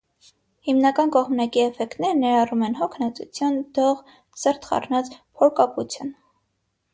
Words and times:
Հիմնական 0.67 1.11
կողմնակի 1.15 1.61
էֆեկտները 1.65 2.15
ներառում 2.21 2.63
են՝ 2.69 2.77
հոգնածություն, 2.79 3.59
դող, 3.81 4.01
սրտխառնոց, 4.45 5.13
փորկապություն։ 5.43 6.11